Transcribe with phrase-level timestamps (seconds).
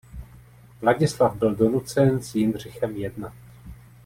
[0.81, 3.33] Vladislav byl donucen s Jindřichem jednat.